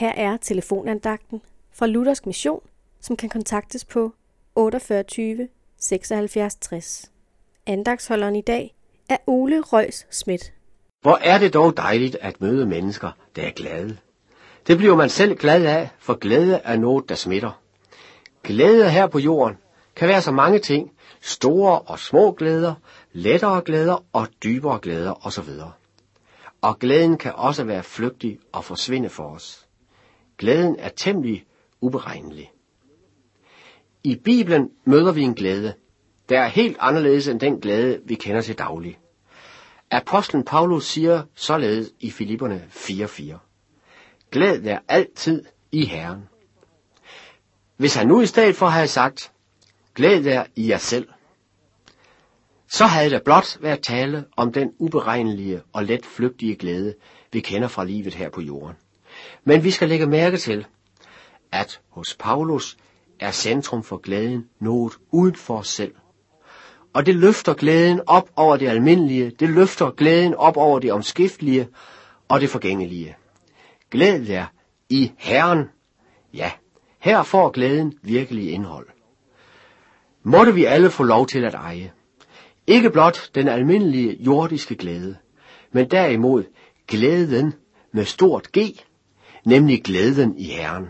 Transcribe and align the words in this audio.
Her 0.00 0.12
er 0.12 0.36
telefonandagten 0.36 1.42
fra 1.72 1.86
Luthersk 1.86 2.26
Mission, 2.26 2.60
som 3.00 3.16
kan 3.16 3.28
kontaktes 3.28 3.84
på 3.84 4.12
48 4.54 5.48
76 5.78 6.56
60. 6.56 7.10
Andagsholderen 7.66 8.36
i 8.36 8.40
dag 8.40 8.74
er 9.08 9.16
Ole 9.26 9.60
Røs 9.60 10.06
Schmidt. 10.10 10.52
Hvor 11.02 11.18
er 11.22 11.38
det 11.38 11.54
dog 11.54 11.76
dejligt 11.76 12.16
at 12.20 12.40
møde 12.40 12.66
mennesker, 12.66 13.10
der 13.36 13.42
er 13.42 13.50
glade. 13.50 13.96
Det 14.66 14.78
bliver 14.78 14.96
man 14.96 15.08
selv 15.08 15.36
glad 15.36 15.66
af, 15.66 15.88
for 15.98 16.14
glæde 16.14 16.60
er 16.64 16.76
noget, 16.76 17.08
der 17.08 17.14
smitter. 17.14 17.60
Glæde 18.42 18.90
her 18.90 19.06
på 19.06 19.18
jorden 19.18 19.56
kan 19.96 20.08
være 20.08 20.22
så 20.22 20.32
mange 20.32 20.58
ting, 20.58 20.92
store 21.20 21.78
og 21.78 21.98
små 21.98 22.32
glæder, 22.32 22.74
lettere 23.12 23.60
glæder 23.60 24.04
og 24.12 24.26
dybere 24.42 24.78
glæder 24.82 25.26
osv. 25.26 25.50
Og 26.60 26.78
glæden 26.78 27.18
kan 27.18 27.32
også 27.34 27.64
være 27.64 27.82
flygtig 27.82 28.38
og 28.52 28.64
forsvinde 28.64 29.08
for 29.08 29.24
os. 29.24 29.66
Glæden 30.40 30.76
er 30.78 30.88
temmelig 30.88 31.44
uberegnelig. 31.80 32.52
I 34.04 34.16
Bibelen 34.16 34.70
møder 34.84 35.12
vi 35.12 35.22
en 35.22 35.34
glæde, 35.34 35.74
der 36.28 36.40
er 36.40 36.48
helt 36.48 36.76
anderledes 36.80 37.28
end 37.28 37.40
den 37.40 37.60
glæde, 37.60 38.00
vi 38.04 38.14
kender 38.14 38.40
til 38.40 38.58
daglig. 38.58 38.98
Apostlen 39.90 40.44
Paulus 40.44 40.86
siger 40.86 41.22
således 41.34 41.92
i 42.00 42.10
Filipperne 42.10 42.68
4.4. 42.70 43.36
Glæd 44.30 44.62
jer 44.62 44.78
altid 44.88 45.44
i 45.72 45.84
Herren. 45.84 46.28
Hvis 47.76 47.94
han 47.94 48.06
nu 48.06 48.20
i 48.20 48.26
stedet 48.26 48.56
for 48.56 48.66
havde 48.66 48.88
sagt, 48.88 49.32
glæd 49.94 50.24
jer 50.24 50.44
i 50.56 50.68
jer 50.68 50.78
selv, 50.78 51.08
så 52.68 52.84
havde 52.84 53.10
der 53.10 53.20
blot 53.24 53.58
været 53.60 53.82
tale 53.82 54.24
om 54.36 54.52
den 54.52 54.72
uberegnelige 54.78 55.62
og 55.72 55.84
let 55.84 56.06
flygtige 56.06 56.56
glæde, 56.56 56.94
vi 57.32 57.40
kender 57.40 57.68
fra 57.68 57.84
livet 57.84 58.14
her 58.14 58.30
på 58.30 58.40
jorden. 58.40 58.76
Men 59.44 59.64
vi 59.64 59.70
skal 59.70 59.88
lægge 59.88 60.06
mærke 60.06 60.36
til, 60.36 60.66
at 61.52 61.80
hos 61.88 62.16
Paulus 62.18 62.76
er 63.20 63.30
centrum 63.30 63.82
for 63.82 63.96
glæden 63.96 64.48
noget 64.60 64.92
uden 65.10 65.34
for 65.34 65.58
os 65.58 65.68
selv. 65.68 65.94
Og 66.92 67.06
det 67.06 67.14
løfter 67.14 67.54
glæden 67.54 68.00
op 68.06 68.30
over 68.36 68.56
det 68.56 68.68
almindelige, 68.68 69.30
det 69.30 69.48
løfter 69.48 69.90
glæden 69.90 70.34
op 70.34 70.56
over 70.56 70.78
det 70.78 70.92
omskiftelige 70.92 71.68
og 72.28 72.40
det 72.40 72.50
forgængelige. 72.50 73.16
Glæd 73.90 74.20
jer 74.20 74.46
i 74.88 75.12
Herren. 75.18 75.64
Ja, 76.34 76.52
her 76.98 77.22
får 77.22 77.50
glæden 77.50 77.94
virkelig 78.02 78.52
indhold. 78.52 78.86
Måtte 80.22 80.54
vi 80.54 80.64
alle 80.64 80.90
få 80.90 81.02
lov 81.02 81.26
til 81.26 81.44
at 81.44 81.54
eje. 81.54 81.92
Ikke 82.66 82.90
blot 82.90 83.30
den 83.34 83.48
almindelige 83.48 84.16
jordiske 84.22 84.74
glæde, 84.74 85.16
men 85.72 85.90
derimod 85.90 86.44
glæden 86.88 87.54
med 87.92 88.04
stort 88.04 88.52
G, 88.58 88.58
nemlig 89.44 89.82
glæden 89.82 90.38
i 90.38 90.44
Herren. 90.44 90.86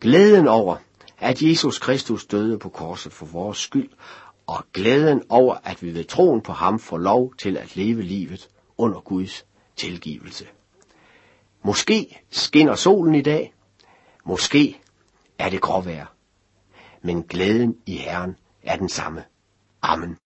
Glæden 0.00 0.48
over, 0.48 0.76
at 1.18 1.42
Jesus 1.42 1.78
Kristus 1.78 2.26
døde 2.26 2.58
på 2.58 2.68
korset 2.68 3.12
for 3.12 3.26
vores 3.26 3.58
skyld, 3.58 3.90
og 4.46 4.64
glæden 4.72 5.22
over, 5.28 5.56
at 5.64 5.82
vi 5.82 5.94
ved 5.94 6.04
troen 6.04 6.40
på 6.40 6.52
ham 6.52 6.78
får 6.78 6.98
lov 6.98 7.34
til 7.34 7.56
at 7.56 7.76
leve 7.76 8.02
livet 8.02 8.48
under 8.78 9.00
Guds 9.00 9.46
tilgivelse. 9.76 10.46
Måske 11.64 12.22
skinner 12.30 12.74
solen 12.74 13.14
i 13.14 13.22
dag, 13.22 13.54
måske 14.24 14.80
er 15.38 15.50
det 15.50 15.60
gråvejr, 15.60 16.06
men 17.02 17.22
glæden 17.22 17.76
i 17.86 17.96
Herren 17.96 18.36
er 18.62 18.76
den 18.76 18.88
samme. 18.88 19.24
Amen. 19.82 20.16